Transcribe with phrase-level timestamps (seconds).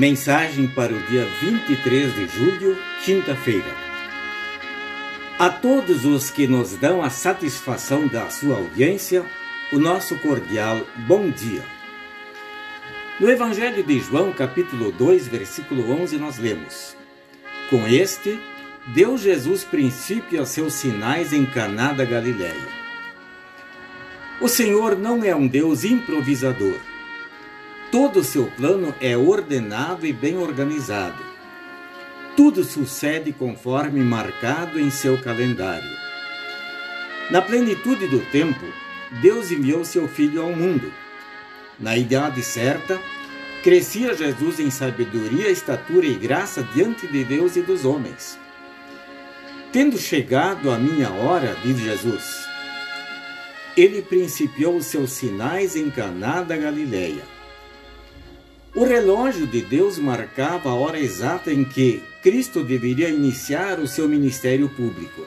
[0.00, 3.70] Mensagem para o dia 23 de julho, quinta-feira.
[5.38, 9.22] A todos os que nos dão a satisfação da sua audiência,
[9.70, 11.62] o nosso cordial bom dia.
[13.20, 16.96] No Evangelho de João, capítulo 2, versículo 11, nós lemos:
[17.68, 18.40] Com este,
[18.94, 22.68] deu Jesus princípio a seus sinais em Caná da Galiléia.
[24.40, 26.80] O Senhor não é um Deus improvisador
[27.90, 31.18] Todo o seu plano é ordenado e bem organizado.
[32.36, 35.90] Tudo sucede conforme marcado em seu calendário.
[37.32, 38.64] Na plenitude do tempo,
[39.20, 40.92] Deus enviou seu Filho ao mundo.
[41.80, 43.00] Na idade certa,
[43.64, 48.38] crescia Jesus em sabedoria, estatura e graça diante de Deus e dos homens.
[49.72, 52.46] Tendo chegado a minha hora, diz Jesus,
[53.76, 57.39] ele principiou os seus sinais em Caná da Galileia
[58.74, 64.08] o relógio de Deus marcava a hora exata em que Cristo deveria iniciar o seu
[64.08, 65.26] ministério público.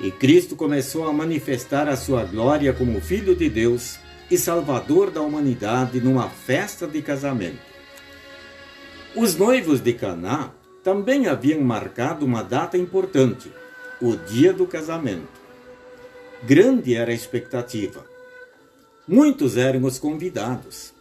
[0.00, 5.20] E Cristo começou a manifestar a sua glória como Filho de Deus e Salvador da
[5.20, 7.74] humanidade numa festa de casamento.
[9.14, 10.50] Os noivos de Caná
[10.82, 13.50] também haviam marcado uma data importante,
[14.00, 15.28] o dia do casamento.
[16.42, 18.04] Grande era a expectativa.
[19.06, 20.93] Muitos eram os convidados.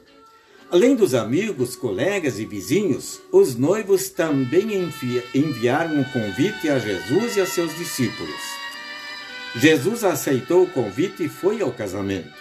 [0.74, 4.92] Além dos amigos, colegas e vizinhos, os noivos também
[5.32, 8.42] enviaram um convite a Jesus e a seus discípulos.
[9.56, 12.34] Jesus aceitou o convite e foi ao casamento.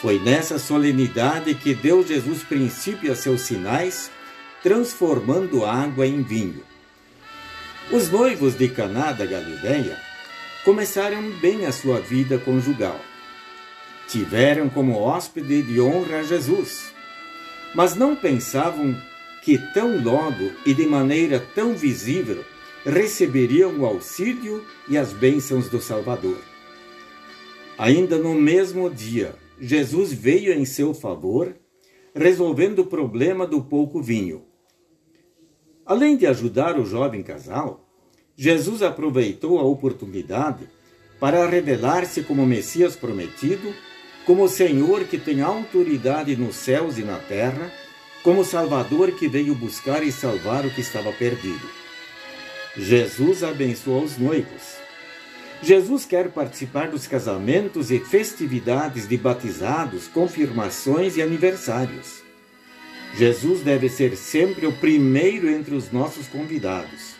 [0.00, 4.10] Foi nessa solenidade que deu Jesus princípio a seus sinais,
[4.60, 6.64] transformando água em vinho.
[7.92, 9.96] Os noivos de Caná da Galileia
[10.64, 13.00] começaram bem a sua vida conjugal.
[14.08, 16.97] Tiveram como hóspede de honra Jesus
[17.74, 18.96] mas não pensavam
[19.42, 22.44] que tão logo e de maneira tão visível
[22.84, 26.38] receberiam o auxílio e as bênçãos do Salvador.
[27.78, 31.54] Ainda no mesmo dia, Jesus veio em seu favor,
[32.14, 34.44] resolvendo o problema do pouco vinho.
[35.84, 37.88] Além de ajudar o jovem casal,
[38.36, 40.68] Jesus aproveitou a oportunidade
[41.18, 43.74] para revelar-se como Messias prometido
[44.28, 47.72] como Senhor que tem autoridade nos céus e na terra,
[48.22, 51.66] como Salvador que veio buscar e salvar o que estava perdido.
[52.76, 54.76] Jesus abençoa os noivos.
[55.62, 62.22] Jesus quer participar dos casamentos e festividades de batizados, confirmações e aniversários.
[63.16, 67.14] Jesus deve ser sempre o primeiro entre os nossos convidados.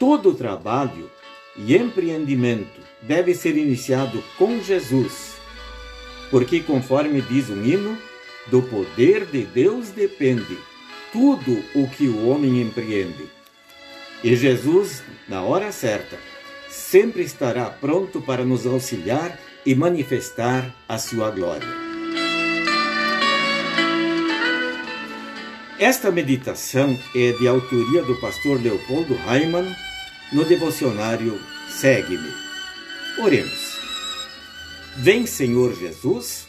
[0.00, 1.10] Todo trabalho
[1.58, 5.35] e empreendimento deve ser iniciado com Jesus
[6.30, 7.96] porque, conforme diz um hino,
[8.46, 10.56] do poder de Deus depende
[11.12, 13.24] tudo o que o homem empreende.
[14.22, 16.18] E Jesus, na hora certa,
[16.68, 21.86] sempre estará pronto para nos auxiliar e manifestar a sua glória.
[25.78, 29.74] Esta meditação é de autoria do pastor Leopoldo Raimann
[30.32, 31.38] no devocionário
[31.68, 32.32] Segue-me.
[33.22, 33.75] Oremos.
[34.98, 36.46] Vem, Senhor Jesus,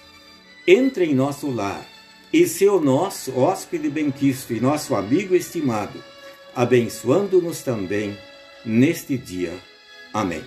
[0.65, 1.85] entre em nosso lar
[2.31, 6.01] e seu nosso hóspede benquisto e nosso amigo estimado,
[6.55, 8.17] abençoando-nos também
[8.65, 9.53] neste dia.
[10.13, 10.41] Amém.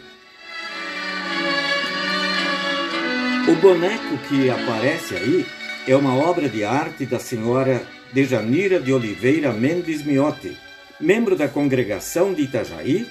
[3.47, 5.47] O boneco que aparece aí
[5.87, 10.57] é uma obra de arte da senhora Dejanira de Oliveira Mendes Miotti,
[10.99, 13.07] membro da congregação de Itajaí,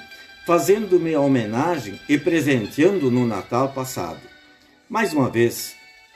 [0.48, 4.39] fazendo-me homenagem e presenteando no Natal passado.
[4.90, 5.76] Mais uma vez,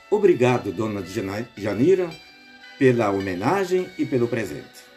[0.10, 1.04] obrigado, dona
[1.56, 2.10] Janira,
[2.80, 4.93] pela homenagem e pelo presente.